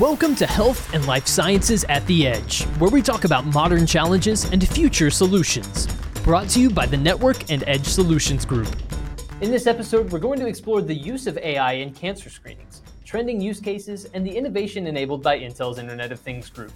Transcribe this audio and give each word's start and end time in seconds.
Welcome 0.00 0.34
to 0.36 0.46
Health 0.46 0.92
and 0.92 1.06
Life 1.06 1.26
Sciences 1.26 1.82
at 1.84 2.06
the 2.06 2.26
Edge, 2.26 2.64
where 2.78 2.90
we 2.90 3.00
talk 3.00 3.24
about 3.24 3.46
modern 3.46 3.86
challenges 3.86 4.44
and 4.52 4.68
future 4.68 5.10
solutions. 5.10 5.86
Brought 6.22 6.50
to 6.50 6.60
you 6.60 6.68
by 6.68 6.84
the 6.84 6.98
Network 6.98 7.50
and 7.50 7.64
Edge 7.66 7.86
Solutions 7.86 8.44
Group. 8.44 8.68
In 9.40 9.50
this 9.50 9.66
episode, 9.66 10.12
we're 10.12 10.18
going 10.18 10.38
to 10.38 10.46
explore 10.46 10.82
the 10.82 10.94
use 10.94 11.26
of 11.26 11.38
AI 11.38 11.72
in 11.72 11.94
cancer 11.94 12.28
screenings, 12.28 12.82
trending 13.06 13.40
use 13.40 13.58
cases, 13.58 14.04
and 14.12 14.26
the 14.26 14.36
innovation 14.36 14.86
enabled 14.86 15.22
by 15.22 15.40
Intel's 15.40 15.78
Internet 15.78 16.12
of 16.12 16.20
Things 16.20 16.50
group. 16.50 16.72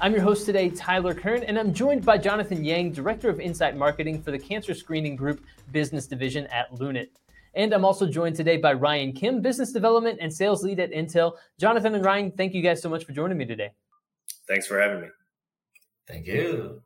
I'm 0.00 0.12
your 0.12 0.22
host 0.22 0.46
today, 0.46 0.70
Tyler 0.70 1.12
Kern, 1.12 1.42
and 1.42 1.58
I'm 1.58 1.74
joined 1.74 2.04
by 2.04 2.18
Jonathan 2.18 2.64
Yang, 2.64 2.92
Director 2.92 3.28
of 3.28 3.40
Insight 3.40 3.76
Marketing 3.76 4.22
for 4.22 4.30
the 4.30 4.38
Cancer 4.38 4.74
Screening 4.74 5.16
Group 5.16 5.44
Business 5.72 6.06
Division 6.06 6.46
at 6.52 6.70
Lunit. 6.70 7.08
And 7.56 7.72
I'm 7.72 7.84
also 7.84 8.06
joined 8.06 8.36
today 8.36 8.56
by 8.56 8.72
Ryan 8.72 9.12
Kim, 9.12 9.40
Business 9.40 9.72
Development 9.72 10.18
and 10.20 10.32
Sales 10.32 10.62
Lead 10.62 10.80
at 10.80 10.90
Intel. 10.90 11.34
Jonathan 11.58 11.94
and 11.94 12.04
Ryan, 12.04 12.32
thank 12.32 12.54
you 12.54 12.62
guys 12.62 12.82
so 12.82 12.88
much 12.88 13.04
for 13.04 13.12
joining 13.12 13.38
me 13.38 13.44
today. 13.44 13.70
Thanks 14.48 14.66
for 14.66 14.80
having 14.80 15.02
me. 15.02 15.08
Thank 16.08 16.26
you. 16.26 16.82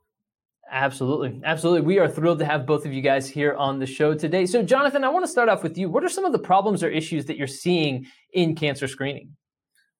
Absolutely. 0.70 1.40
Absolutely. 1.44 1.80
We 1.80 1.98
are 1.98 2.08
thrilled 2.08 2.40
to 2.40 2.44
have 2.44 2.66
both 2.66 2.84
of 2.84 2.92
you 2.92 3.00
guys 3.00 3.28
here 3.28 3.54
on 3.54 3.78
the 3.78 3.86
show 3.86 4.14
today. 4.14 4.44
So, 4.44 4.62
Jonathan, 4.62 5.02
I 5.02 5.08
want 5.08 5.24
to 5.24 5.30
start 5.30 5.48
off 5.48 5.62
with 5.62 5.78
you. 5.78 5.88
What 5.88 6.04
are 6.04 6.08
some 6.10 6.26
of 6.26 6.32
the 6.32 6.38
problems 6.38 6.82
or 6.82 6.90
issues 6.90 7.24
that 7.24 7.38
you're 7.38 7.46
seeing 7.46 8.06
in 8.32 8.54
cancer 8.54 8.86
screening? 8.86 9.34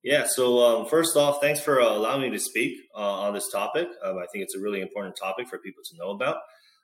Yeah, 0.05 0.27
so 0.29 0.61
um, 0.61 0.87
first 0.87 1.17
off, 1.17 1.41
thanks 1.41 1.61
for 1.61 1.81
uh, 1.81 1.89
allowing 1.89 2.23
me 2.23 2.31
to 2.31 2.39
speak 2.39 2.79
uh, 2.95 3.01
on 3.01 3.35
this 3.35 3.51
topic. 3.51 3.89
Um, 4.05 4.19
I 4.19 4.27
think 4.33 4.45
it's 4.45 4.55
a 4.55 4.61
really 4.61 4.81
important 4.81 5.17
topic 5.17 5.49
for 5.49 5.59
people 5.59 5.83
to 5.91 5.97
know 5.97 6.11
about. 6.11 6.37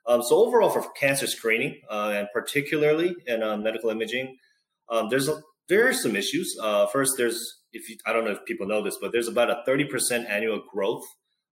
Um, 0.07 0.21
so 0.21 0.37
overall, 0.45 0.69
for 0.69 0.83
cancer 0.91 1.27
screening 1.27 1.81
uh, 1.89 2.13
and 2.15 2.27
particularly 2.33 3.15
in 3.25 3.41
uh, 3.41 3.57
medical 3.57 3.89
imaging, 3.89 4.37
um, 4.89 5.09
there's 5.09 5.27
a, 5.27 5.41
there 5.67 5.87
are 5.87 5.93
some 5.93 6.15
issues. 6.15 6.55
Uh, 6.61 6.85
first, 6.87 7.17
there's 7.17 7.61
if 7.73 7.89
you, 7.89 7.97
I 8.05 8.13
don't 8.13 8.25
know 8.25 8.31
if 8.31 8.45
people 8.45 8.67
know 8.67 8.81
this, 8.83 8.97
but 9.01 9.11
there's 9.11 9.27
about 9.27 9.49
a 9.49 9.63
30% 9.67 10.29
annual 10.29 10.61
growth 10.71 11.03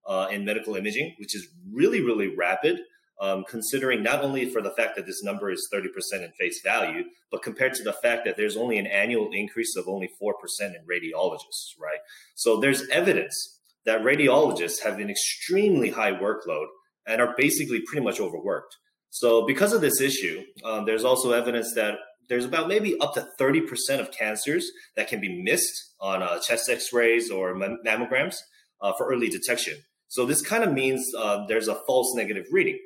uh, 0.08 0.28
in 0.31 0.45
medical 0.45 0.75
imaging, 0.75 1.16
which 1.19 1.36
is 1.36 1.47
really 1.72 2.02
really 2.02 2.36
rapid. 2.36 2.80
Um, 3.22 3.45
considering 3.47 4.02
not 4.02 4.23
only 4.23 4.50
for 4.50 4.61
the 4.61 4.72
fact 4.72 4.95
that 4.95 5.06
this 5.06 5.23
number 5.23 5.52
is 5.52 5.69
30% 5.72 5.85
in 6.25 6.31
face 6.31 6.61
value, 6.61 7.03
but 7.31 7.44
compared 7.44 7.75
to 7.75 7.83
the 7.83 7.94
fact 7.94 8.25
that 8.25 8.35
there's 8.38 8.58
only 8.58 8.80
an 8.80 8.88
annual 8.88 9.30
increase 9.31 9.78
of 9.78 9.88
only 9.88 10.09
4% 10.22 10.33
in 10.61 10.81
radiologists, 10.91 11.80
right? 11.80 12.00
So 12.33 12.59
there's 12.59 12.89
evidence 12.89 13.59
that 13.85 14.02
radiologists 14.02 14.81
have 14.81 15.00
an 15.00 15.11
extremely 15.11 15.91
high 15.91 16.11
workload 16.11 16.66
and 17.08 17.22
are 17.22 17.34
basically 17.38 17.82
pretty 17.82 18.04
much 18.04 18.20
overworked. 18.20 18.78
So, 19.09 19.46
because 19.46 19.73
of 19.73 19.82
this 19.82 20.02
issue, 20.02 20.44
um, 20.64 20.86
there's 20.86 21.04
also 21.04 21.32
evidence 21.32 21.73
that 21.76 22.00
there's 22.30 22.46
about 22.46 22.68
maybe 22.68 23.00
up 23.00 23.14
to 23.14 23.28
30% 23.40 24.00
of 24.00 24.12
cancers 24.12 24.72
that 24.96 25.08
can 25.08 25.22
be 25.22 25.44
missed 25.44 25.94
on 26.00 26.24
uh, 26.24 26.40
chest 26.40 26.70
x 26.70 26.92
rays 26.92 27.30
or 27.30 27.54
mammograms 27.56 28.38
uh, 28.81 28.94
for 28.98 29.08
early 29.08 29.30
detection. 29.30 29.78
So, 30.08 30.26
this 30.26 30.42
kind 30.42 30.64
of 30.64 30.74
means 30.74 31.06
uh, 31.18 31.46
there's 31.48 31.68
a 31.68 31.76
false 31.86 32.16
negative 32.16 32.46
reading. 32.52 32.80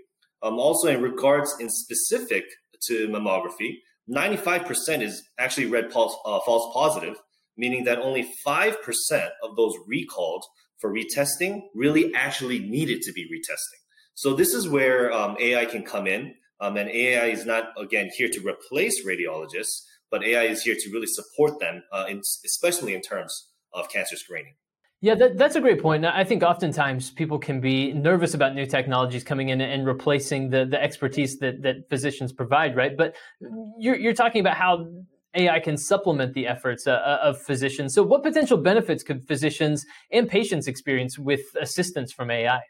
Um, 0.44 0.60
also, 0.60 0.90
in 0.90 1.02
regards 1.02 1.56
in 1.60 1.70
specific 1.70 2.44
to 2.88 3.08
mammography, 3.08 3.78
95% 4.10 5.02
is 5.02 5.24
actually 5.40 5.66
read 5.66 5.86
uh, 5.86 5.90
false 6.46 6.74
positive, 6.74 7.18
meaning 7.58 7.84
that 7.86 8.00
only 8.00 8.34
5% 8.46 8.76
of 9.44 9.56
those 9.56 9.74
recalled 9.88 10.44
for 10.80 10.94
retesting 10.94 11.62
really 11.74 12.14
actually 12.14 12.60
needed 12.60 13.02
to 13.02 13.12
be 13.12 13.24
retesting. 13.26 13.82
So 14.18 14.34
this 14.34 14.56
is 14.56 14.68
where 14.68 15.14
um, 15.14 15.38
AI 15.40 15.66
can 15.66 15.84
come 15.84 16.08
in. 16.08 16.34
Um, 16.60 16.76
and 16.76 16.90
AI 16.90 17.28
is 17.28 17.46
not, 17.46 17.66
again, 17.80 18.10
here 18.18 18.28
to 18.28 18.40
replace 18.40 19.06
radiologists, 19.06 19.84
but 20.10 20.24
AI 20.24 20.46
is 20.46 20.64
here 20.64 20.74
to 20.74 20.90
really 20.92 21.06
support 21.06 21.60
them, 21.60 21.84
uh, 21.94 22.06
in, 22.10 22.22
especially 22.44 22.96
in 22.96 23.02
terms 23.02 23.50
of 23.76 23.92
cancer 23.92 24.16
screening. 24.16 24.56
Yeah, 25.02 25.14
that, 25.14 25.38
that's 25.38 25.56
a 25.56 25.62
great 25.62 25.80
point. 25.80 26.04
I 26.04 26.24
think 26.24 26.42
oftentimes 26.42 27.12
people 27.12 27.38
can 27.38 27.62
be 27.62 27.94
nervous 27.94 28.34
about 28.34 28.56
new 28.56 28.66
technologies 28.66 29.24
coming 29.24 29.50
in 29.50 29.62
and 29.62 29.86
replacing 29.86 30.50
the, 30.50 30.66
the 30.66 30.82
expertise 30.82 31.38
that, 31.38 31.62
that 31.62 31.88
physicians 31.88 32.34
provide, 32.34 32.76
right? 32.76 32.98
But 32.98 33.16
you're, 33.78 33.98
you're 33.98 34.16
talking 34.16 34.42
about 34.42 34.58
how 34.58 34.88
AI 35.36 35.60
can 35.60 35.78
supplement 35.78 36.34
the 36.34 36.48
efforts 36.48 36.88
uh, 36.88 36.94
uh, 36.94 37.20
of 37.22 37.40
physicians. 37.40 37.94
So, 37.94 38.02
what 38.02 38.24
potential 38.24 38.58
benefits 38.58 39.04
could 39.04 39.28
physicians 39.28 39.86
and 40.12 40.28
patients 40.28 40.66
experience 40.66 41.20
with 41.20 41.42
assistance 41.62 42.12
from 42.12 42.32
AI? 42.32 42.62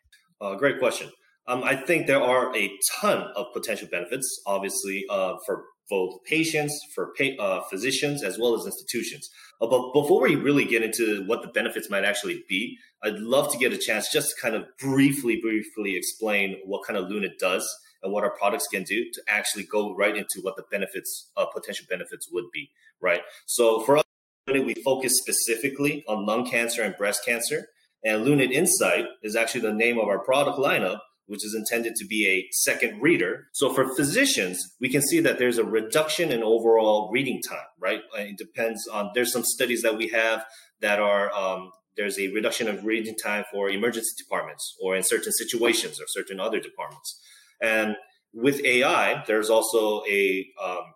Uh, 0.41 0.55
great 0.55 0.79
question. 0.79 1.09
Um, 1.47 1.63
I 1.63 1.75
think 1.75 2.07
there 2.07 2.21
are 2.21 2.53
a 2.55 2.77
ton 2.99 3.29
of 3.35 3.53
potential 3.53 3.87
benefits, 3.89 4.41
obviously, 4.45 5.05
uh, 5.09 5.35
for 5.45 5.63
both 5.89 6.21
patients, 6.25 6.77
for 6.93 7.13
uh, 7.39 7.61
physicians, 7.69 8.21
as 8.23 8.37
well 8.37 8.53
as 8.53 8.65
institutions. 8.65 9.29
Uh, 9.61 9.67
but 9.67 9.93
before 9.93 10.21
we 10.21 10.35
really 10.35 10.65
get 10.65 10.83
into 10.83 11.23
what 11.25 11.41
the 11.41 11.47
benefits 11.47 11.89
might 11.89 12.03
actually 12.03 12.43
be, 12.49 12.77
I'd 13.03 13.19
love 13.19 13.51
to 13.53 13.57
get 13.57 13.71
a 13.71 13.77
chance 13.77 14.11
just 14.11 14.35
to 14.35 14.41
kind 14.41 14.55
of 14.55 14.65
briefly, 14.77 15.39
briefly 15.41 15.95
explain 15.95 16.57
what 16.65 16.85
kind 16.85 16.97
of 16.97 17.05
Lunit 17.05 17.37
does 17.39 17.65
and 18.03 18.11
what 18.11 18.25
our 18.25 18.31
products 18.31 18.67
can 18.67 18.83
do 18.83 19.05
to 19.13 19.21
actually 19.27 19.63
go 19.63 19.95
right 19.95 20.15
into 20.17 20.41
what 20.41 20.57
the 20.57 20.63
benefits, 20.69 21.31
uh, 21.37 21.45
potential 21.45 21.85
benefits 21.89 22.27
would 22.31 22.45
be, 22.53 22.69
right? 23.01 23.21
So 23.45 23.81
for 23.81 23.97
us, 23.97 24.03
we 24.47 24.75
focus 24.83 25.17
specifically 25.17 26.03
on 26.07 26.25
lung 26.25 26.49
cancer 26.49 26.81
and 26.81 26.95
breast 26.97 27.23
cancer. 27.25 27.67
And 28.03 28.25
Lunit 28.25 28.51
Insight 28.51 29.05
is 29.23 29.35
actually 29.35 29.61
the 29.61 29.73
name 29.73 29.97
of 29.97 30.07
our 30.07 30.19
product 30.19 30.57
lineup 30.57 30.99
which 31.27 31.45
is 31.45 31.53
intended 31.53 31.95
to 31.95 32.05
be 32.05 32.27
a 32.27 32.47
second 32.51 33.01
reader. 33.01 33.47
So 33.53 33.73
for 33.73 33.93
physicians, 33.95 34.75
we 34.81 34.89
can 34.89 35.01
see 35.01 35.19
that 35.19 35.37
there's 35.37 35.57
a 35.57 35.63
reduction 35.63 36.31
in 36.31 36.41
overall 36.41 37.11
reading 37.11 37.41
time, 37.47 37.67
right? 37.79 38.01
It 38.15 38.37
depends 38.37 38.87
on, 38.87 39.11
there's 39.13 39.31
some 39.31 39.43
studies 39.43 39.81
that 39.83 39.97
we 39.97 40.07
have 40.09 40.45
that 40.81 40.99
are, 40.99 41.31
um, 41.33 41.71
there's 41.95 42.19
a 42.19 42.29
reduction 42.29 42.67
of 42.67 42.85
reading 42.85 43.15
time 43.15 43.43
for 43.51 43.69
emergency 43.69 44.11
departments 44.17 44.75
or 44.81 44.95
in 44.95 45.03
certain 45.03 45.31
situations 45.31 45.99
or 45.99 46.05
certain 46.07 46.39
other 46.39 46.59
departments. 46.59 47.19
And 47.61 47.95
with 48.33 48.63
AI, 48.63 49.23
there's 49.25 49.49
also 49.49 50.03
a 50.07 50.47
um, 50.63 50.93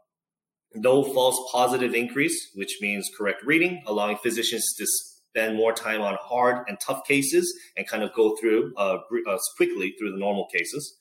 no 0.75 1.03
false 1.03 1.37
positive 1.51 1.93
increase, 1.93 2.51
which 2.55 2.77
means 2.81 3.09
correct 3.17 3.43
reading, 3.43 3.81
allowing 3.85 4.17
physicians 4.17 4.73
to 4.77 4.85
spend 5.31 5.55
more 5.55 5.73
time 5.73 6.01
on 6.01 6.17
hard 6.21 6.67
and 6.67 6.77
tough 6.79 7.05
cases 7.05 7.53
and 7.77 7.87
kind 7.87 8.03
of 8.03 8.13
go 8.13 8.35
through 8.35 8.73
uh, 8.77 8.97
uh, 9.27 9.37
quickly 9.57 9.95
through 9.97 10.11
the 10.11 10.19
normal 10.19 10.47
cases. 10.53 10.95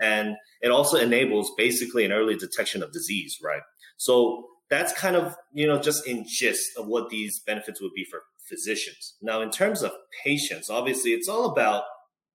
And 0.00 0.36
it 0.60 0.70
also 0.70 0.96
enables 0.96 1.52
basically 1.56 2.04
an 2.04 2.12
early 2.12 2.36
detection 2.36 2.82
of 2.82 2.92
disease, 2.92 3.38
right? 3.42 3.62
So 3.96 4.46
that's 4.70 4.92
kind 4.92 5.16
of, 5.16 5.36
you 5.52 5.66
know, 5.66 5.78
just 5.78 6.06
in 6.06 6.24
gist 6.26 6.70
of 6.78 6.86
what 6.86 7.10
these 7.10 7.40
benefits 7.46 7.80
would 7.80 7.92
be 7.94 8.04
for 8.10 8.20
physicians. 8.48 9.14
Now, 9.22 9.40
in 9.40 9.50
terms 9.50 9.82
of 9.82 9.92
patients, 10.24 10.70
obviously 10.70 11.12
it's 11.12 11.28
all 11.28 11.44
about 11.44 11.84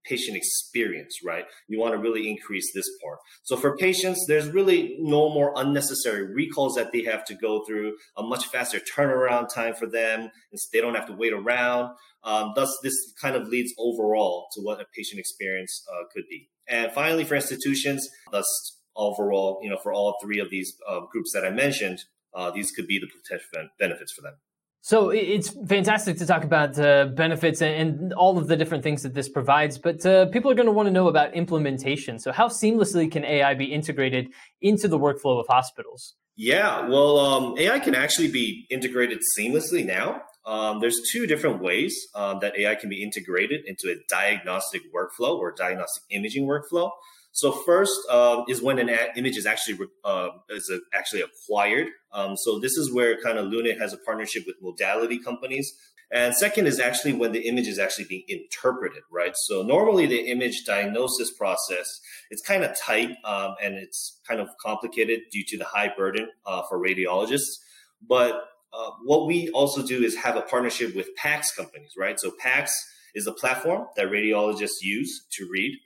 patient 0.09 0.35
experience, 0.35 1.19
right? 1.23 1.45
You 1.67 1.79
want 1.79 1.93
to 1.93 1.99
really 1.99 2.27
increase 2.27 2.73
this 2.73 2.89
part. 3.03 3.19
So 3.43 3.55
for 3.55 3.77
patients, 3.77 4.25
there's 4.27 4.49
really 4.49 4.97
no 4.99 5.29
more 5.29 5.53
unnecessary 5.55 6.33
recalls 6.33 6.75
that 6.75 6.91
they 6.91 7.03
have 7.03 7.23
to 7.25 7.35
go 7.35 7.63
through, 7.65 7.95
a 8.17 8.23
much 8.23 8.47
faster 8.47 8.79
turnaround 8.79 9.53
time 9.53 9.75
for 9.75 9.85
them. 9.85 10.31
They 10.73 10.81
don't 10.81 10.95
have 10.95 11.07
to 11.07 11.13
wait 11.13 11.33
around. 11.33 11.95
Um, 12.23 12.53
thus, 12.55 12.75
this 12.83 12.95
kind 13.21 13.35
of 13.35 13.47
leads 13.47 13.73
overall 13.77 14.47
to 14.53 14.61
what 14.61 14.81
a 14.81 14.85
patient 14.95 15.19
experience 15.19 15.85
uh, 15.91 16.03
could 16.13 16.23
be. 16.29 16.49
And 16.67 16.91
finally, 16.91 17.23
for 17.23 17.35
institutions, 17.35 18.07
thus 18.31 18.47
overall, 18.95 19.59
you 19.63 19.69
know, 19.69 19.77
for 19.81 19.93
all 19.93 20.17
three 20.21 20.39
of 20.39 20.49
these 20.49 20.75
uh, 20.87 21.01
groups 21.11 21.31
that 21.33 21.45
I 21.45 21.51
mentioned, 21.51 21.99
uh, 22.33 22.51
these 22.51 22.71
could 22.71 22.87
be 22.87 22.99
the 22.99 23.07
potential 23.07 23.69
benefits 23.79 24.11
for 24.11 24.21
them. 24.21 24.33
So 24.81 25.09
it's 25.09 25.49
fantastic 25.67 26.17
to 26.19 26.25
talk 26.25 26.43
about 26.43 26.79
uh, 26.79 27.07
benefits 27.07 27.61
and, 27.61 28.13
all 28.13 28.37
of 28.37 28.47
the 28.47 28.55
different 28.55 28.83
things 28.83 29.03
that 29.03 29.13
this 29.13 29.27
provides, 29.27 29.77
but 29.77 30.05
uh, 30.05 30.25
people 30.27 30.49
are 30.49 30.55
going 30.55 30.67
to 30.67 30.71
want 30.71 30.87
to 30.87 30.91
know 30.91 31.09
about 31.09 31.33
implementation. 31.33 32.17
So 32.17 32.31
how 32.31 32.47
seamlessly 32.47 33.11
can 33.11 33.25
AI 33.25 33.53
be 33.55 33.65
integrated 33.65 34.29
into 34.61 34.87
the 34.87 34.97
workflow 34.97 35.39
of 35.39 35.47
hospitals? 35.49 36.15
Yeah, 36.37 36.87
well, 36.87 37.19
um, 37.19 37.57
AI 37.57 37.79
can 37.79 37.93
actually 37.93 38.31
be 38.31 38.65
integrated 38.69 39.19
seamlessly 39.37 39.85
now. 39.85 40.21
Um, 40.45 40.79
there's 40.79 41.01
two 41.11 41.27
different 41.27 41.61
ways 41.61 41.95
um, 42.15 42.39
that 42.39 42.57
AI 42.57 42.75
can 42.75 42.89
be 42.89 43.03
integrated 43.03 43.65
into 43.65 43.89
a 43.89 43.95
diagnostic 44.07 44.81
workflow 44.95 45.37
or 45.37 45.51
diagnostic 45.51 46.03
imaging 46.09 46.47
workflow. 46.47 46.91
So 47.39 47.53
first 47.53 47.97
um, 48.09 48.43
is 48.49 48.61
when 48.61 48.79
an 48.79 48.89
image 49.15 49.37
is 49.37 49.45
actually 49.45 49.87
uh, 50.03 50.29
is 50.49 50.69
a, 50.69 50.79
actually 50.93 51.21
acquired. 51.21 51.87
Um, 52.11 52.35
so 52.35 52.59
this 52.59 52.73
is 52.73 52.93
where 52.93 53.15
kind 53.21 53.37
of 53.37 53.45
Lunit 53.45 53.79
has 53.79 53.93
a 53.93 53.97
partnership 53.97 54.43
with 54.45 54.57
modality 54.61 55.17
companies. 55.19 55.73
And 56.11 56.35
second 56.35 56.67
is 56.67 56.81
actually 56.81 57.13
when 57.13 57.31
the 57.31 57.47
image 57.47 57.67
is 57.67 57.79
actually 57.79 58.05
being 58.05 58.23
interpreted, 58.27 59.03
right? 59.09 59.31
So 59.45 59.61
normally 59.61 60.05
the 60.05 60.19
image 60.19 60.65
diagnosis 60.65 61.31
process 61.31 62.01
it's 62.29 62.41
kind 62.41 62.63
of 62.63 62.77
tight 62.77 63.11
um, 63.23 63.55
and 63.63 63.75
it's 63.75 64.19
kind 64.27 64.41
of 64.41 64.49
complicated 64.61 65.21
due 65.31 65.45
to 65.45 65.57
the 65.57 65.65
high 65.65 65.93
burden 65.95 66.27
uh, 66.45 66.63
for 66.67 66.77
radiologists. 66.77 67.59
But 68.05 68.33
uh, 68.73 68.91
what 69.05 69.27
we 69.27 69.49
also 69.51 69.81
do 69.81 70.03
is 70.03 70.17
have 70.17 70.35
a 70.35 70.41
partnership 70.41 70.93
with 70.93 71.07
PACS 71.15 71.55
companies, 71.55 71.93
right? 71.97 72.19
So 72.19 72.31
PACS 72.43 72.71
is 73.15 73.27
a 73.27 73.31
platform 73.31 73.87
that 73.95 74.07
radiologists 74.07 74.81
use 74.81 75.25
to 75.37 75.47
read 75.49 75.79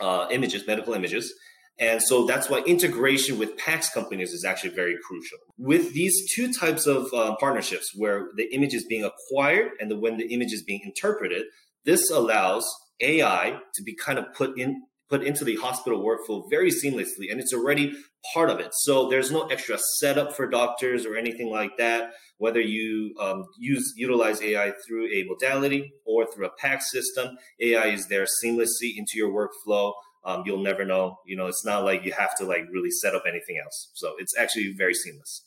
uh, 0.00 0.26
images, 0.30 0.66
medical 0.66 0.94
images. 0.94 1.32
And 1.78 2.02
so 2.02 2.24
that's 2.24 2.48
why 2.48 2.60
integration 2.60 3.38
with 3.38 3.56
PACS 3.58 3.92
companies 3.92 4.32
is 4.32 4.44
actually 4.44 4.70
very 4.70 4.96
crucial. 5.06 5.38
With 5.58 5.92
these 5.92 6.32
two 6.34 6.52
types 6.52 6.86
of 6.86 7.12
uh, 7.12 7.36
partnerships, 7.36 7.92
where 7.94 8.28
the 8.36 8.52
image 8.54 8.72
is 8.72 8.86
being 8.86 9.04
acquired 9.04 9.72
and 9.78 9.90
the, 9.90 9.98
when 9.98 10.16
the 10.16 10.32
image 10.32 10.52
is 10.52 10.62
being 10.62 10.80
interpreted, 10.84 11.44
this 11.84 12.10
allows 12.10 12.66
AI 13.00 13.58
to 13.74 13.82
be 13.82 13.94
kind 13.94 14.18
of 14.18 14.32
put 14.32 14.58
in 14.58 14.82
put 15.08 15.22
into 15.22 15.44
the 15.44 15.56
hospital 15.56 16.02
workflow 16.02 16.48
very 16.50 16.70
seamlessly, 16.70 17.30
and 17.30 17.40
it's 17.40 17.54
already 17.54 17.94
part 18.34 18.50
of 18.50 18.60
it. 18.60 18.70
So 18.72 19.08
there's 19.08 19.30
no 19.30 19.46
extra 19.46 19.78
setup 19.98 20.34
for 20.34 20.48
doctors 20.48 21.06
or 21.06 21.16
anything 21.16 21.50
like 21.50 21.76
that. 21.78 22.12
Whether 22.38 22.60
you 22.60 23.14
um, 23.20 23.44
use 23.58 23.94
utilize 23.96 24.42
AI 24.42 24.72
through 24.86 25.06
a 25.12 25.24
modality 25.24 25.92
or 26.04 26.26
through 26.26 26.46
a 26.46 26.50
PACS 26.62 26.82
system, 26.90 27.36
AI 27.60 27.86
is 27.86 28.08
there 28.08 28.26
seamlessly 28.44 28.92
into 28.96 29.12
your 29.14 29.30
workflow 29.30 29.92
um, 30.26 30.42
you'll 30.44 30.62
never 30.62 30.84
know. 30.84 31.20
You 31.24 31.36
know, 31.36 31.46
it's 31.46 31.64
not 31.64 31.84
like 31.84 32.04
you 32.04 32.12
have 32.12 32.36
to 32.38 32.44
like 32.44 32.66
really 32.72 32.90
set 32.90 33.14
up 33.14 33.22
anything 33.26 33.58
else. 33.62 33.90
So 33.94 34.14
it's 34.18 34.36
actually 34.36 34.74
very 34.76 34.92
seamless. 34.92 35.42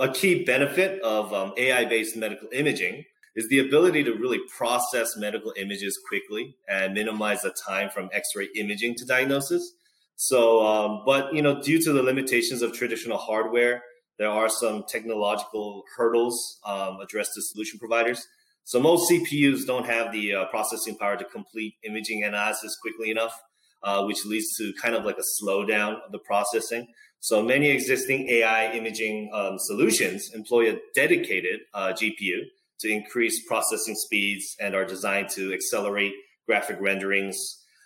A 0.00 0.12
key 0.12 0.44
benefit 0.44 1.00
of 1.02 1.32
um, 1.32 1.54
AI 1.56 1.86
based 1.86 2.16
medical 2.16 2.48
imaging 2.52 3.04
is 3.34 3.48
the 3.48 3.58
ability 3.58 4.04
to 4.04 4.12
really 4.12 4.40
process 4.56 5.16
medical 5.16 5.52
images 5.56 5.98
quickly 6.08 6.56
and 6.68 6.94
minimize 6.94 7.42
the 7.42 7.54
time 7.66 7.88
from 7.90 8.10
x 8.12 8.28
ray 8.36 8.48
imaging 8.56 8.94
to 8.96 9.04
diagnosis. 9.04 9.72
So, 10.16 10.64
um, 10.64 11.02
but 11.06 11.34
you 11.34 11.42
know, 11.42 11.62
due 11.62 11.80
to 11.82 11.92
the 11.92 12.02
limitations 12.02 12.62
of 12.62 12.72
traditional 12.72 13.18
hardware, 13.18 13.82
there 14.18 14.28
are 14.28 14.48
some 14.48 14.84
technological 14.88 15.82
hurdles 15.96 16.58
um, 16.66 16.98
addressed 17.00 17.32
to 17.34 17.42
solution 17.42 17.78
providers. 17.78 18.26
So 18.64 18.78
most 18.78 19.10
CPUs 19.10 19.66
don't 19.66 19.86
have 19.86 20.12
the 20.12 20.34
uh, 20.34 20.44
processing 20.46 20.96
power 20.96 21.16
to 21.16 21.24
complete 21.24 21.74
imaging 21.84 22.22
analysis 22.22 22.76
quickly 22.80 23.10
enough 23.10 23.40
uh, 23.82 24.04
which 24.04 24.24
leads 24.24 24.54
to 24.56 24.72
kind 24.80 24.94
of 24.94 25.04
like 25.04 25.18
a 25.18 25.42
slowdown 25.42 26.00
of 26.04 26.12
the 26.12 26.18
processing. 26.18 26.86
So 27.20 27.42
many 27.42 27.70
existing 27.70 28.28
AI 28.28 28.72
imaging 28.72 29.30
um, 29.32 29.58
solutions 29.58 30.30
employ 30.34 30.72
a 30.72 30.78
dedicated 30.94 31.60
uh, 31.74 31.92
GPU 31.92 32.42
to 32.82 32.90
increase 32.90 33.46
processing 33.46 33.94
speeds 33.94 34.56
and 34.60 34.74
are 34.74 34.84
designed 34.84 35.28
to 35.30 35.52
accelerate 35.52 36.12
graphic 36.46 36.76
renderings 36.80 37.36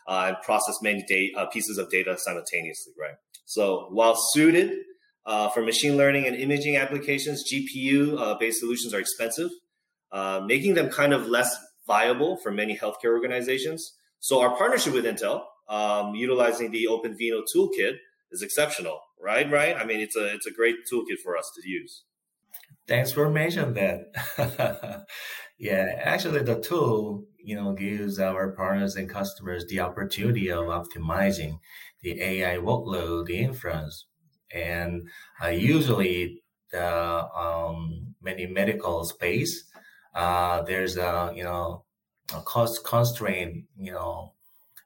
uh, 0.09 0.27
and 0.29 0.37
process 0.43 0.77
many 0.83 1.05
data, 1.09 1.39
uh, 1.39 1.47
pieces 1.47 1.79
of 1.79 1.91
data 1.91 2.17
simultaneously, 2.19 2.93
right? 3.01 3.17
So 3.45 3.89
while 3.91 4.17
suited 4.17 4.73
uh, 5.25 5.49
for 5.51 5.63
machine 5.63 5.97
learning 5.97 6.27
and 6.27 6.37
imaging 6.37 6.77
applications, 6.77 7.45
GPU 7.51 8.19
uh, 8.19 8.35
based 8.39 8.61
solutions 8.61 8.95
are 8.95 9.01
expensive, 9.01 9.51
making 10.47 10.75
them 10.75 10.89
kind 10.89 11.13
of 11.13 11.27
less 11.29 11.57
viable 11.87 12.37
for 12.39 12.51
many 12.51 12.77
healthcare 12.77 13.13
organizations. 13.13 13.93
So 14.21 14.41
our 14.41 14.57
partnership 14.57 14.95
with 14.95 15.05
Intel 15.05 15.45
um, 15.69 16.15
utilizing 16.15 16.71
the 16.71 16.89
OpenVINO 16.91 17.43
toolkit 17.55 17.97
is 18.31 18.43
exceptional, 18.43 19.01
right? 19.21 19.51
Right? 19.51 19.77
I 19.77 19.85
mean, 19.85 20.01
it's 20.01 20.17
a 20.17 20.33
it's 20.35 20.47
a 20.47 20.53
great 20.53 20.77
toolkit 20.93 21.19
for 21.23 21.37
us 21.37 21.51
to 21.57 21.69
use. 21.69 22.05
Thanks 22.87 23.13
for 23.13 23.29
mentioning 23.31 23.75
that. 23.75 25.07
yeah, 25.59 25.99
actually, 26.03 26.43
the 26.43 26.61
tool 26.61 27.25
you 27.39 27.57
know 27.57 27.73
gives 27.73 28.19
our 28.19 28.53
partners 28.53 28.97
and 28.97 29.09
customers 29.09 29.67
the 29.67 29.81
opportunity 29.81 30.51
of 30.51 30.67
optimizing 30.67 31.59
the 32.03 32.21
AI 32.21 32.57
workload, 32.59 33.27
the 33.27 33.39
inference, 33.39 34.07
and 34.53 35.09
uh, 35.43 35.49
usually 35.49 36.43
the 36.71 37.27
um, 37.35 38.15
many 38.23 38.47
medical 38.47 39.05
space. 39.05 39.65
Uh, 40.15 40.63
there's 40.63 40.97
a 40.97 41.33
you 41.35 41.45
know 41.45 41.85
a 42.35 42.41
cost 42.43 42.85
constraint 42.85 43.65
you 43.77 43.93
know 43.93 44.33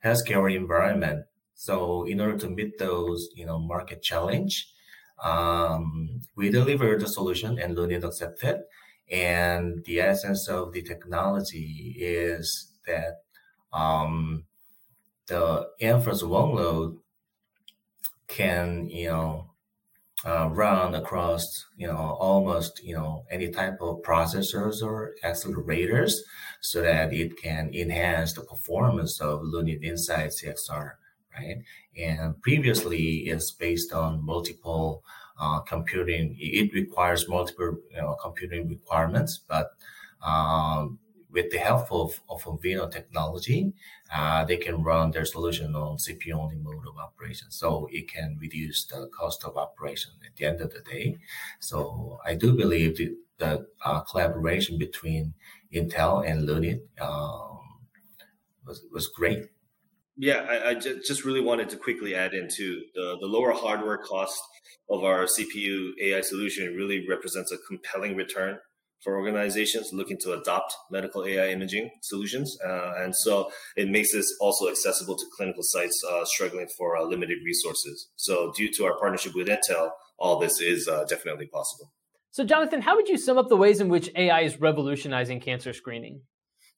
healthcare 0.05 0.55
environment. 0.55 1.25
So 1.55 2.05
in 2.05 2.21
order 2.21 2.39
to 2.39 2.49
meet 2.49 2.79
those, 2.79 3.29
you 3.35 3.45
know, 3.47 3.59
market 3.59 4.03
challenge, 4.03 4.73
um, 5.23 6.21
we 6.37 6.51
deliver 6.51 6.97
the 6.99 7.09
solution 7.09 7.59
and 7.59 7.77
Lunit 7.77 8.05
accepted. 8.05 8.63
And 9.11 9.85
the 9.85 10.01
essence 10.01 10.49
of 10.49 10.73
the 10.73 10.83
technology 10.83 11.97
is 11.99 12.73
that 12.87 13.23
um, 13.73 14.45
the 15.27 15.69
inference 15.81 16.23
workload 16.23 16.99
can, 18.29 18.89
you 18.89 19.09
know, 19.09 19.51
uh, 20.25 20.49
run 20.51 20.95
across 20.95 21.65
you 21.77 21.87
know 21.87 22.17
almost 22.21 22.83
you 22.85 22.95
know 22.95 23.25
any 23.31 23.51
type 23.51 23.79
of 23.81 24.03
processors 24.03 24.83
or 24.83 25.13
accelerators 25.25 26.15
so 26.61 26.83
that 26.83 27.13
it 27.13 27.37
can 27.43 27.71
enhance 27.75 28.35
the 28.35 28.43
performance 28.43 29.21
of 29.21 29.41
Lunit 29.41 29.83
Insight 29.83 30.31
CXR, 30.31 30.93
right? 31.37 31.63
And 31.97 32.41
previously 32.43 33.29
it's 33.29 33.51
based 33.51 33.93
on 33.93 34.25
multiple 34.25 35.05
uh, 35.39 35.61
computing. 35.61 36.37
It 36.39 36.73
requires 36.75 37.29
multiple 37.29 37.79
you 37.91 37.97
know, 37.97 38.17
computing 38.21 38.69
requirements, 38.69 39.41
but 39.49 39.71
um, 40.23 40.99
with 41.33 41.51
the 41.51 41.59
help 41.59 41.91
of, 41.93 42.21
of 42.29 42.43
OpenVINO 42.43 42.91
technology, 42.91 43.73
uh, 44.13 44.45
they 44.45 44.57
can 44.57 44.83
run 44.83 45.13
their 45.13 45.25
solution 45.25 45.75
on 45.75 45.97
CPU 45.97 46.35
only 46.35 46.57
mode 46.57 46.87
of 46.89 46.99
operation. 46.99 47.51
So 47.51 47.89
it 47.93 48.09
can 48.09 48.37
reduce 48.41 48.85
the 48.85 49.09
cost 49.17 49.45
of 49.45 49.57
operation 49.57 50.13
at 50.27 50.37
the 50.37 50.47
end 50.47 50.61
of 50.61 50.73
the 50.73 50.81
day. 50.81 51.19
So 51.61 52.19
I 52.27 52.35
do 52.35 52.53
believe 52.53 52.99
that 53.39 53.67
uh, 53.85 54.01
collaboration 54.01 54.79
between 54.79 55.35
Intel 55.73 56.29
and 56.29 56.49
Lunit 56.49 56.81
um, 57.01 57.61
was, 58.67 58.85
was 58.93 59.07
great. 59.07 59.47
Yeah, 60.23 60.47
I, 60.51 60.71
I 60.71 60.75
just 60.75 61.25
really 61.25 61.41
wanted 61.41 61.71
to 61.71 61.79
quickly 61.79 62.15
add 62.15 62.35
into 62.35 62.83
the, 62.95 63.17
the 63.23 63.27
lower 63.27 63.53
hardware 63.53 63.97
cost 63.97 64.39
of 64.91 65.03
our 65.03 65.25
CPU 65.25 65.93
AI 65.99 66.21
solution 66.21 66.75
really 66.77 67.07
represents 67.09 67.51
a 67.53 67.57
compelling 67.67 68.17
return 68.17 68.59
for 69.03 69.17
organizations 69.17 69.89
looking 69.95 70.19
to 70.19 70.33
adopt 70.33 70.75
medical 70.91 71.25
AI 71.25 71.49
imaging 71.49 71.89
solutions. 72.03 72.55
Uh, 72.63 72.97
and 72.99 73.17
so 73.17 73.51
it 73.77 73.89
makes 73.89 74.13
this 74.13 74.31
also 74.43 74.69
accessible 74.69 75.17
to 75.17 75.25
clinical 75.39 75.63
sites 75.63 75.99
uh, 76.13 76.23
struggling 76.27 76.69
for 76.77 76.99
uh, 76.99 77.03
limited 77.03 77.39
resources. 77.43 78.11
So, 78.17 78.53
due 78.55 78.71
to 78.73 78.85
our 78.85 78.99
partnership 78.99 79.35
with 79.35 79.49
Intel, 79.49 79.89
all 80.19 80.39
this 80.39 80.61
is 80.61 80.87
uh, 80.87 81.05
definitely 81.05 81.47
possible. 81.47 81.95
So, 82.31 82.45
Jonathan, 82.45 82.83
how 82.83 82.95
would 82.97 83.09
you 83.09 83.17
sum 83.17 83.39
up 83.39 83.49
the 83.49 83.57
ways 83.57 83.81
in 83.81 83.89
which 83.89 84.11
AI 84.15 84.43
is 84.43 84.61
revolutionizing 84.61 85.41
cancer 85.41 85.73
screening? 85.73 86.21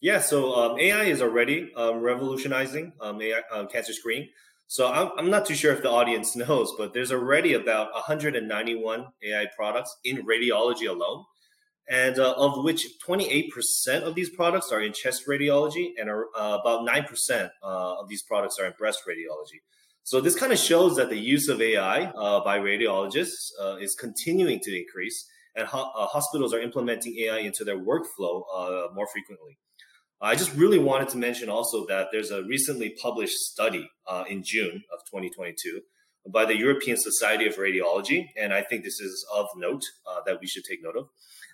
Yeah, 0.02 0.18
so 0.18 0.54
um, 0.54 0.80
AI 0.80 1.04
is 1.04 1.22
already 1.22 1.72
um, 1.76 2.00
revolutionizing 2.00 2.92
um, 3.00 3.22
AI, 3.22 3.40
um, 3.52 3.68
cancer 3.68 3.92
screening. 3.92 4.28
So 4.66 4.88
I'm, 4.88 5.12
I'm 5.16 5.30
not 5.30 5.46
too 5.46 5.54
sure 5.54 5.72
if 5.72 5.82
the 5.82 5.90
audience 5.90 6.36
knows, 6.42 6.74
but 6.76 6.92
there's 6.92 7.12
already 7.12 7.54
about 7.54 7.92
191 7.94 9.06
AI 9.24 9.46
products 9.56 9.96
in 10.04 10.26
radiology 10.26 10.88
alone 10.88 11.24
and 11.88 12.18
uh, 12.18 12.32
of 12.36 12.64
which 12.64 12.86
28% 13.06 14.02
of 14.02 14.14
these 14.14 14.30
products 14.30 14.72
are 14.72 14.80
in 14.80 14.92
chest 14.92 15.26
radiology, 15.26 15.90
and 15.98 16.08
are, 16.08 16.26
uh, 16.36 16.58
about 16.60 16.86
9% 16.86 17.50
uh, 17.62 18.00
of 18.00 18.08
these 18.08 18.22
products 18.22 18.58
are 18.58 18.66
in 18.66 18.72
breast 18.78 19.00
radiology. 19.08 19.60
So 20.04 20.20
this 20.20 20.34
kind 20.34 20.52
of 20.52 20.58
shows 20.58 20.96
that 20.96 21.10
the 21.10 21.18
use 21.18 21.48
of 21.48 21.60
AI 21.60 22.04
uh, 22.04 22.42
by 22.42 22.58
radiologists 22.58 23.50
uh, 23.60 23.76
is 23.76 23.94
continuing 23.94 24.60
to 24.60 24.76
increase, 24.76 25.28
and 25.54 25.66
ho- 25.66 25.90
uh, 25.96 26.06
hospitals 26.06 26.54
are 26.54 26.60
implementing 26.60 27.16
AI 27.18 27.38
into 27.38 27.64
their 27.64 27.78
workflow 27.78 28.42
more 28.94 29.06
frequently. 29.12 29.58
Uh, 30.22 30.26
I 30.26 30.36
just 30.36 30.54
really 30.54 30.78
wanted 30.78 31.08
to 31.10 31.18
mention 31.18 31.48
also 31.48 31.84
that 31.86 32.08
there's 32.12 32.30
a 32.30 32.44
recently 32.44 32.90
published 33.02 33.36
study 33.36 33.90
uh, 34.06 34.24
in 34.28 34.42
June 34.44 34.84
of 34.92 35.00
2022 35.10 35.80
by 36.28 36.44
the 36.44 36.56
European 36.56 36.96
Society 36.96 37.48
of 37.48 37.56
Radiology, 37.56 38.28
and 38.40 38.54
I 38.54 38.62
think 38.62 38.84
this 38.84 39.00
is 39.00 39.26
of 39.34 39.48
note 39.56 39.82
uh, 40.06 40.20
that 40.24 40.40
we 40.40 40.46
should 40.46 40.62
take 40.64 40.82
note 40.82 40.96
of 40.96 41.08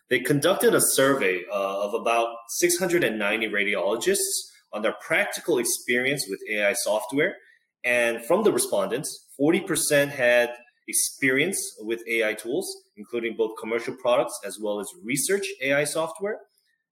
they 0.09 0.21
conducted 0.21 0.75
a 0.75 0.81
survey 0.81 1.45
uh, 1.53 1.85
of 1.85 1.95
about 1.95 2.29
690 2.49 3.49
radiologists 3.49 4.51
on 4.73 4.83
their 4.83 4.95
practical 5.07 5.59
experience 5.59 6.27
with 6.29 6.41
AI 6.51 6.73
software. 6.73 7.37
And 7.85 8.25
from 8.25 8.43
the 8.43 8.53
respondents, 8.53 9.27
40% 9.41 10.09
had 10.09 10.51
experience 10.89 11.61
with 11.81 12.03
AI 12.09 12.35
tools, 12.35 12.67
including 12.97 13.37
both 13.37 13.53
commercial 13.61 13.95
products 13.95 14.39
as 14.45 14.59
well 14.61 14.81
as 14.81 14.91
research 15.05 15.47
AI 15.63 15.85
software. 15.85 16.39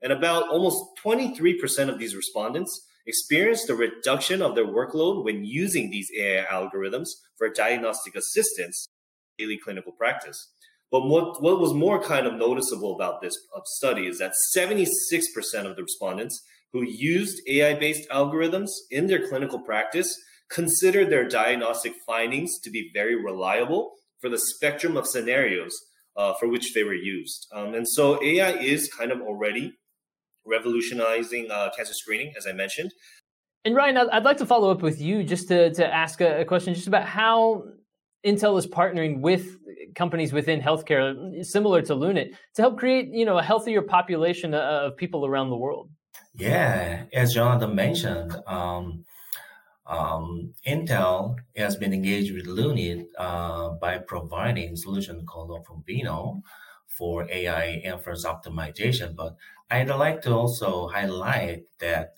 And 0.03 0.13
about 0.13 0.49
almost 0.49 0.79
23% 1.05 1.89
of 1.89 1.99
these 1.99 2.15
respondents 2.15 2.87
experienced 3.07 3.71
a 3.71 3.75
reduction 3.75 4.43
of 4.43 4.55
their 4.55 4.67
workload 4.67 5.25
when 5.25 5.45
using 5.45 5.91
these 5.91 6.11
AI 6.19 6.45
algorithms 6.45 7.09
for 7.37 7.49
diagnostic 7.49 8.17
assistance 8.17 8.89
in 9.39 9.47
daily 9.47 9.59
clinical 9.59 9.93
practice. 9.93 10.51
But 10.91 11.07
what, 11.07 11.43
what 11.43 11.61
was 11.61 11.75
more 11.75 12.03
kind 12.03 12.27
of 12.27 12.35
noticeable 12.35 12.95
about 12.95 13.21
this 13.21 13.37
uh, 13.57 13.61
study 13.65 14.07
is 14.07 14.19
that 14.19 14.35
76% 14.57 14.87
of 15.65 15.77
the 15.77 15.83
respondents 15.83 16.43
who 16.73 16.85
used 16.85 17.41
AI 17.49 17.75
based 17.75 18.09
algorithms 18.11 18.71
in 18.91 19.07
their 19.07 19.29
clinical 19.29 19.61
practice 19.61 20.17
considered 20.49 21.11
their 21.11 21.29
diagnostic 21.29 21.95
findings 22.07 22.59
to 22.61 22.71
be 22.71 22.91
very 22.95 23.17
reliable 23.17 23.93
for 24.21 24.29
the 24.29 24.39
spectrum 24.39 24.97
of 24.97 25.07
scenarios 25.07 25.73
uh, 26.17 26.35
for 26.39 26.49
which 26.49 26.73
they 26.73 26.85
were 26.85 26.95
used. 26.95 27.47
Um, 27.53 27.75
and 27.75 27.87
so 27.89 28.23
AI 28.23 28.53
is 28.53 28.93
kind 28.97 29.11
of 29.11 29.21
already 29.21 29.75
revolutionizing 30.47 31.51
uh, 31.51 31.71
cancer 31.77 31.95
screening, 31.95 32.33
as 32.37 32.47
I 32.47 32.53
mentioned. 32.53 32.93
And 33.65 33.75
Ryan, 33.75 33.97
I'd 33.97 34.25
like 34.25 34.37
to 34.39 34.47
follow 34.47 34.71
up 34.71 34.81
with 34.81 35.01
you 35.01 35.25
just 35.25 35.49
to, 35.49 35.73
to 35.75 35.93
ask 35.93 36.21
a, 36.21 36.45
question 36.45 36.73
just 36.73 36.87
about 36.87 37.05
how 37.05 37.65
Intel 38.25 38.57
is 38.59 38.67
partnering 38.67 39.21
with 39.21 39.57
companies 39.97 40.33
within 40.33 40.61
healthcare, 40.61 41.45
similar 41.45 41.83
to 41.83 41.95
Lunit, 41.95 42.31
to 42.55 42.63
help 42.63 42.79
create 42.79 43.09
you 43.13 43.25
know 43.25 43.39
a 43.39 43.43
healthier 43.43 43.83
population 43.83 44.55
of 44.55 44.97
people 44.97 45.27
around 45.27 45.51
the 45.51 45.57
world. 45.57 45.91
Yeah, 46.35 47.05
as 47.13 47.35
Jonathan 47.35 47.75
mentioned, 47.75 48.37
um, 48.47 49.05
um, 49.87 50.53
Intel 50.67 51.37
has 51.57 51.77
been 51.77 51.93
engaged 51.93 52.35
with 52.35 52.47
Lunit 52.47 53.07
uh, 53.19 53.71
by 53.81 53.99
providing 53.99 54.75
a 54.75 54.77
solution 54.77 55.25
called 55.27 55.51
OpenVINO 55.51 56.41
for 56.97 57.31
AI 57.31 57.81
inference 57.85 58.25
optimization. 58.25 59.15
But 59.15 59.37
I'd 59.71 59.89
like 59.89 60.23
to 60.23 60.33
also 60.33 60.89
highlight 60.89 61.65
that 61.81 62.15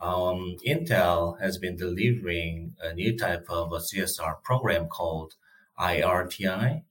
um, 0.00 0.56
Intel 0.66 1.40
has 1.40 1.58
been 1.58 1.76
delivering 1.76 2.74
a 2.82 2.94
new 2.94 3.16
type 3.16 3.46
of 3.48 3.72
a 3.72 3.78
CSR 3.78 4.42
program 4.42 4.86
called 4.86 5.34
IRTI. 5.78 6.82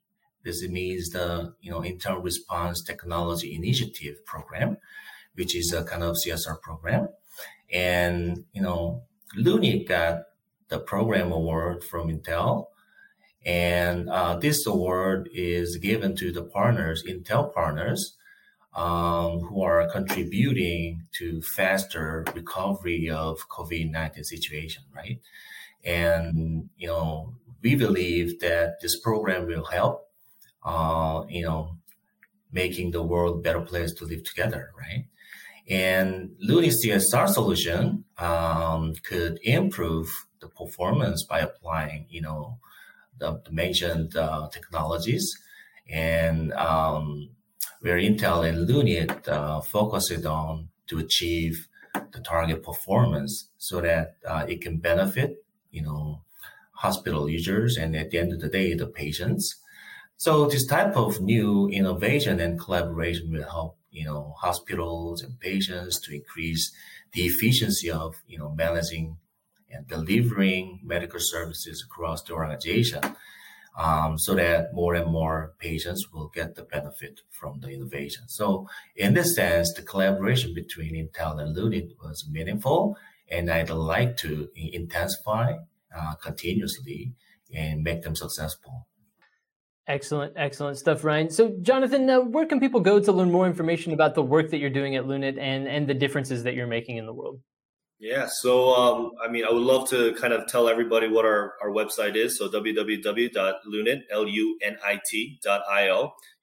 This 0.44 0.68
means 0.68 1.10
the 1.10 1.54
you 1.62 1.72
know 1.72 1.82
Intel 1.82 2.24
Response 2.24 2.84
Technology 2.84 3.56
Initiative 3.56 4.26
Program, 4.26 4.78
which 5.36 5.56
is 5.56 5.74
a 5.74 5.84
kind 5.84 6.04
of 6.04 6.16
CSR 6.26 6.62
program. 6.62 7.10
And 7.72 8.46
you 8.54 8.62
know 8.62 9.04
Lunit 9.38 9.88
got 9.88 10.24
the 10.70 10.80
program 10.80 11.32
award 11.32 11.84
from 11.84 12.10
Intel. 12.10 12.68
And 13.46 14.10
uh, 14.10 14.36
this 14.38 14.66
award 14.66 15.30
is 15.34 15.78
given 15.78 16.16
to 16.18 16.32
the 16.32 16.44
partners, 16.44 17.04
Intel 17.08 17.54
partners, 17.54 18.18
um, 18.74 19.40
who 19.40 19.62
are 19.64 19.90
contributing 19.90 21.04
to 21.18 21.42
faster 21.42 22.26
recovery 22.36 23.10
of 23.10 23.38
COVID-19 23.50 24.26
situation, 24.26 24.84
right? 24.96 25.20
And, 25.84 26.70
you 26.78 26.88
know, 26.88 27.34
we 27.62 27.76
believe 27.76 28.40
that 28.42 28.82
this 28.82 29.00
program 29.00 29.48
will 29.48 29.66
help, 29.66 30.08
uh, 30.64 31.24
you 31.30 31.44
know, 31.44 31.78
making 32.52 32.92
the 32.92 33.04
world 33.04 33.40
a 33.40 33.42
better 33.42 33.62
place 33.62 33.94
to 33.94 34.06
live 34.06 34.24
together, 34.24 34.72
right? 34.78 35.06
And 35.70 36.36
Lunit's 36.40 36.86
CXR 36.86 37.30
solution 37.30 38.06
um, 38.18 38.94
could 39.04 39.40
improve 39.44 40.10
the 40.42 40.48
performance 40.48 41.26
by 41.30 41.40
applying, 41.40 42.08
you 42.10 42.22
know, 42.22 42.58
the, 43.20 43.42
mentioned 43.52 44.16
uh, 44.16 44.48
technologies. 44.52 45.36
And 45.90 46.54
um, 46.54 47.30
where 47.82 47.98
Intel 47.98 48.48
and 48.48 48.68
Lunit 48.68 49.28
uh, 49.28 49.62
focused 49.62 50.26
on 50.26 50.70
to 50.88 51.00
achieve 51.00 51.68
the 51.94 52.20
target 52.22 52.64
performance 52.64 53.50
so 53.58 53.82
that 53.82 54.16
uh, 54.28 54.46
it 54.48 54.62
can 54.62 54.78
benefit, 54.78 55.44
you 55.72 55.82
know, 55.82 56.22
hospital 56.74 57.30
users 57.30 57.78
and 57.78 57.96
at 57.96 58.12
the 58.12 58.20
end 58.20 58.34
of 58.34 58.40
the 58.40 58.50
day, 58.50 58.74
the 58.74 58.88
patients. 58.88 59.56
So 60.18 60.48
this 60.48 60.66
type 60.66 60.96
of 60.96 61.22
new 61.22 61.68
innovation 61.70 62.40
and 62.40 62.60
collaboration 62.60 63.32
will 63.32 63.50
help 63.50 63.80
you 63.92 64.06
know, 64.06 64.34
hospitals 64.38 65.22
and 65.22 65.40
patients 65.40 66.00
to 66.02 66.16
increase 66.16 66.72
the 67.14 67.24
efficiency 67.24 67.90
of, 67.90 68.16
you 68.28 68.38
know, 68.38 68.54
managing 68.56 69.18
and 69.72 69.88
delivering 69.88 70.80
medical 70.84 71.20
services 71.22 71.86
across 71.86 72.24
the 72.24 72.34
organization 72.34 73.02
um, 73.78 74.18
so 74.18 74.36
that 74.36 74.74
more 74.74 74.96
and 74.96 75.12
more 75.12 75.54
patients 75.60 76.10
will 76.12 76.30
get 76.30 76.56
the 76.56 76.64
benefit 76.64 77.22
from 77.30 77.60
the 77.62 77.70
innovation. 77.70 78.24
So 78.28 78.68
in 78.96 79.14
this 79.14 79.36
sense, 79.36 79.74
the 79.74 79.82
collaboration 79.82 80.54
between 80.54 80.96
Intel 80.96 81.42
and 81.42 81.56
Lunit 81.56 81.92
was 82.04 82.28
meaningful 82.30 82.98
and 83.32 83.50
I'd 83.50 83.70
like 83.70 84.18
to 84.18 84.50
intensify 84.56 85.54
uh, 85.96 86.16
continuously 86.16 87.14
and 87.54 87.84
make 87.84 88.02
them 88.02 88.16
successful. 88.16 88.88
Excellent, 89.88 90.34
excellent 90.36 90.78
stuff, 90.78 91.04
Ryan. 91.04 91.32
So, 91.32 91.56
Jonathan, 91.62 92.08
uh, 92.10 92.20
where 92.20 92.46
can 92.46 92.60
people 92.60 92.80
go 92.80 93.00
to 93.00 93.12
learn 93.12 93.32
more 93.32 93.48
information 93.48 93.92
about 93.92 94.14
the 94.14 94.22
work 94.22 94.52
that 94.52 94.60
you're 94.60 94.70
doing 94.70 94.96
at 94.96 95.06
Lunit 95.06 95.40
and, 95.40 95.68
and 95.68 95.88
the 95.88 95.96
differences 95.96 96.44
that 96.44 96.54
you're 96.54 96.68
making 96.68 96.98
in 96.98 97.08
the 97.08 97.14
world? 97.14 97.40
Yeah, 98.02 98.28
so 98.32 98.74
um, 98.76 99.12
I 99.22 99.30
mean, 99.30 99.44
I 99.44 99.52
would 99.52 99.62
love 99.62 99.90
to 99.90 100.14
kind 100.14 100.32
of 100.32 100.48
tell 100.48 100.70
everybody 100.70 101.10
what 101.10 101.26
our, 101.26 101.56
our 101.62 101.70
website 101.70 102.16
is. 102.16 102.38
So 102.38 102.48
www.lunit, 102.48 104.04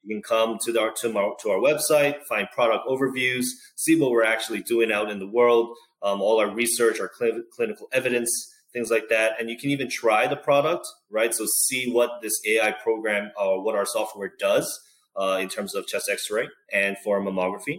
You 0.03 0.15
can 0.15 0.21
come 0.21 0.59
to 0.65 0.79
our, 0.79 0.91
to 1.01 1.17
our, 1.17 1.35
to 1.41 1.49
our 1.49 1.57
website, 1.57 2.23
find 2.29 2.47
product 2.53 2.87
overviews, 2.87 3.45
see 3.75 3.99
what 3.99 4.11
we're 4.11 4.23
actually 4.23 4.61
doing 4.61 4.91
out 4.91 5.09
in 5.09 5.17
the 5.17 5.25
world, 5.27 5.75
um, 6.03 6.21
all 6.21 6.39
our 6.39 6.53
research, 6.53 6.99
our 6.99 7.09
cl- 7.17 7.41
clinical 7.51 7.87
evidence, 7.91 8.53
things 8.71 8.91
like 8.91 9.09
that. 9.09 9.39
And 9.39 9.49
you 9.49 9.57
can 9.57 9.71
even 9.71 9.89
try 9.89 10.27
the 10.27 10.37
product, 10.37 10.85
right? 11.09 11.33
So 11.33 11.47
see 11.47 11.91
what 11.91 12.21
this 12.21 12.39
AI 12.47 12.75
program 12.83 13.31
or 13.35 13.57
uh, 13.57 13.61
what 13.61 13.75
our 13.75 13.87
software 13.87 14.31
does 14.37 14.79
uh, 15.19 15.39
in 15.41 15.49
terms 15.49 15.73
of 15.73 15.87
chest 15.87 16.07
X-ray 16.07 16.49
and 16.71 16.97
for 17.03 17.19
mammography. 17.19 17.77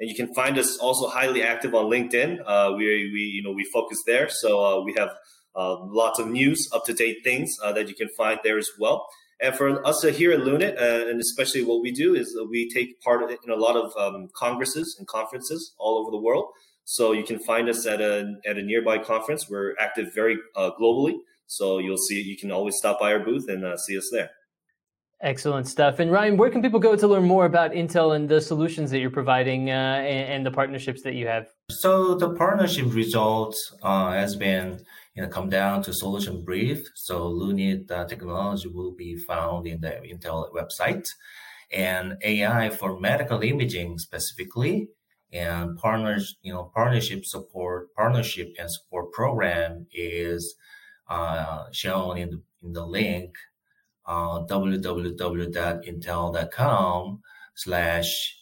And 0.00 0.08
you 0.08 0.16
can 0.16 0.34
find 0.34 0.58
us 0.58 0.78
also 0.78 1.08
highly 1.08 1.42
active 1.42 1.74
on 1.74 1.84
LinkedIn. 1.86 2.38
Uh, 2.44 2.72
we, 2.76 2.84
we, 3.12 3.20
you 3.20 3.42
know, 3.42 3.52
we 3.52 3.64
focus 3.64 3.98
there. 4.06 4.28
So 4.30 4.64
uh, 4.64 4.82
we 4.82 4.94
have 4.96 5.10
uh, 5.54 5.76
lots 5.84 6.18
of 6.18 6.26
news, 6.28 6.68
up 6.72 6.86
to 6.86 6.94
date 6.94 7.18
things 7.22 7.54
uh, 7.62 7.72
that 7.72 7.88
you 7.88 7.94
can 7.94 8.08
find 8.16 8.40
there 8.42 8.56
as 8.56 8.70
well. 8.78 9.06
And 9.42 9.54
for 9.54 9.86
us 9.86 10.02
here 10.02 10.32
at 10.32 10.40
Lunit, 10.40 10.80
and 10.80 11.20
especially 11.20 11.64
what 11.64 11.80
we 11.80 11.92
do 11.92 12.14
is 12.14 12.38
we 12.50 12.68
take 12.70 13.00
part 13.00 13.22
in 13.30 13.50
a 13.50 13.56
lot 13.56 13.76
of 13.76 13.92
um, 13.96 14.28
congresses 14.34 14.96
and 14.98 15.06
conferences 15.06 15.74
all 15.78 15.98
over 15.98 16.10
the 16.10 16.18
world. 16.18 16.46
So 16.84 17.12
you 17.12 17.24
can 17.24 17.38
find 17.38 17.68
us 17.68 17.86
at 17.86 18.00
a 18.00 18.34
at 18.44 18.58
a 18.58 18.62
nearby 18.62 18.98
conference. 18.98 19.48
We're 19.48 19.76
active 19.78 20.12
very 20.14 20.38
uh, 20.56 20.72
globally, 20.78 21.14
so 21.46 21.78
you'll 21.78 21.96
see. 21.96 22.20
You 22.20 22.36
can 22.36 22.50
always 22.50 22.76
stop 22.76 22.98
by 23.00 23.12
our 23.12 23.20
booth 23.20 23.48
and 23.48 23.64
uh, 23.64 23.76
see 23.76 23.96
us 23.96 24.10
there. 24.12 24.30
Excellent 25.22 25.68
stuff. 25.68 25.98
And 25.98 26.10
Ryan, 26.10 26.38
where 26.38 26.48
can 26.48 26.62
people 26.62 26.80
go 26.80 26.96
to 26.96 27.06
learn 27.06 27.24
more 27.24 27.44
about 27.44 27.72
Intel 27.72 28.16
and 28.16 28.26
the 28.26 28.40
solutions 28.40 28.90
that 28.90 29.00
you're 29.00 29.10
providing 29.10 29.68
uh, 29.68 29.72
and, 29.72 30.32
and, 30.32 30.46
the 30.46 30.50
partnerships 30.50 31.02
that 31.02 31.12
you 31.12 31.26
have? 31.26 31.48
So 31.70 32.14
the 32.14 32.30
partnership 32.30 32.86
results 32.94 33.74
uh, 33.82 34.12
has 34.12 34.34
been 34.34 34.80
you 35.14 35.22
know 35.22 35.28
come 35.28 35.50
down 35.50 35.82
to 35.82 35.92
solution 35.92 36.42
brief. 36.42 36.88
So 36.94 37.30
Lunit 37.30 37.90
uh, 37.90 38.06
technology 38.06 38.68
will 38.68 38.92
be 38.92 39.16
found 39.16 39.66
in 39.66 39.82
the 39.82 40.00
Intel 40.10 40.50
website, 40.54 41.06
and 41.70 42.16
AI 42.22 42.70
for 42.70 42.98
medical 42.98 43.42
imaging 43.42 43.98
specifically 43.98 44.88
and 45.32 45.76
partners, 45.76 46.36
you 46.42 46.52
know, 46.52 46.70
partnership 46.74 47.24
support, 47.24 47.94
partnership 47.94 48.54
and 48.58 48.70
support 48.70 49.12
program 49.12 49.86
is 49.92 50.56
uh, 51.08 51.64
shown 51.72 52.18
in 52.18 52.30
the, 52.30 52.42
in 52.62 52.72
the 52.72 52.86
link 52.86 53.34
uh, 54.06 54.46
www.intel.com 54.46 57.20
slash 57.54 58.36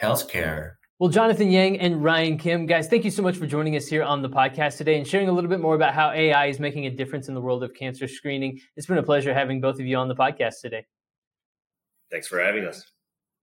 healthcare. 0.00 0.74
Well, 0.98 1.08
Jonathan 1.08 1.50
Yang 1.50 1.80
and 1.80 2.04
Ryan 2.04 2.36
Kim, 2.36 2.66
guys, 2.66 2.88
thank 2.88 3.06
you 3.06 3.10
so 3.10 3.22
much 3.22 3.36
for 3.36 3.46
joining 3.46 3.74
us 3.74 3.86
here 3.86 4.02
on 4.02 4.20
the 4.20 4.28
podcast 4.28 4.76
today 4.76 4.98
and 4.98 5.06
sharing 5.06 5.30
a 5.30 5.32
little 5.32 5.48
bit 5.48 5.60
more 5.60 5.74
about 5.74 5.94
how 5.94 6.10
AI 6.10 6.46
is 6.46 6.60
making 6.60 6.84
a 6.86 6.90
difference 6.90 7.28
in 7.28 7.34
the 7.34 7.40
world 7.40 7.64
of 7.64 7.72
cancer 7.72 8.06
screening. 8.06 8.60
It's 8.76 8.86
been 8.86 8.98
a 8.98 9.02
pleasure 9.02 9.32
having 9.32 9.62
both 9.62 9.80
of 9.80 9.86
you 9.86 9.96
on 9.96 10.08
the 10.08 10.14
podcast 10.14 10.60
today. 10.60 10.84
Thanks 12.10 12.26
for 12.26 12.38
having 12.38 12.66
us. 12.66 12.84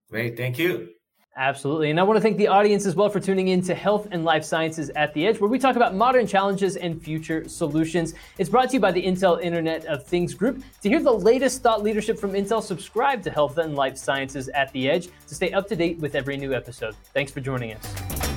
Great. 0.10 0.38
Thank 0.38 0.60
you. 0.60 0.90
Absolutely. 1.38 1.92
And 1.92 2.00
I 2.00 2.04
want 2.04 2.18
to 2.18 2.22
thank 2.22 2.38
the 2.38 2.48
audience 2.48 2.88
as 2.88 2.96
well 2.96 3.10
for 3.10 3.20
tuning 3.20 3.50
in 3.50 3.62
to 3.62 3.76
Health 3.76 4.08
and 4.10 4.26
Life 4.26 4.44
Sciences 4.44 4.90
at 4.96 5.14
the 5.14 5.28
Edge, 5.28 5.40
where 5.40 5.50
we 5.50 5.60
talk 5.60 5.76
about 5.76 5.94
modern 5.94 6.26
challenges 6.26 6.78
and 6.78 7.00
future 7.00 7.48
solutions. 7.48 8.16
It's 8.40 8.50
brought 8.50 8.70
to 8.70 8.74
you 8.74 8.80
by 8.80 8.92
the 8.92 9.06
Intel 9.06 9.40
Internet 9.40 9.86
of 9.86 10.04
Things 10.04 10.34
Group. 10.34 10.64
To 10.82 10.90
hear 10.90 11.00
the 11.00 11.14
latest 11.14 11.62
thought 11.62 11.84
leadership 11.84 12.18
from 12.18 12.32
Intel, 12.32 12.64
subscribe 12.64 13.22
to 13.22 13.30
Health 13.30 13.60
and 13.60 13.76
Life 13.76 13.98
Sciences 13.98 14.50
at 14.50 14.74
the 14.74 14.90
Edge 14.90 15.10
to 15.28 15.36
stay 15.36 15.52
up 15.52 15.68
to 15.68 15.76
date 15.76 16.00
with 16.00 16.16
every 16.16 16.38
new 16.38 16.56
episode. 16.56 16.96
Thanks 17.14 17.32
for 17.32 17.40
joining 17.40 17.74
us. 17.74 18.37